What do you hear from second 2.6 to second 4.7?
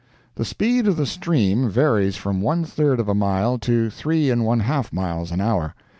third of a mile to three and one